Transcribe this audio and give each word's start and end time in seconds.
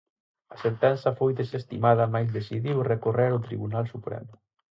A 0.55 0.57
sentenza 0.65 1.17
foi 1.19 1.31
desestimada 1.41 2.11
mais 2.13 2.27
decidiu 2.37 2.77
recorrer 2.93 3.29
ao 3.31 3.43
Tribunal 3.47 3.85
Supremo. 3.93 4.33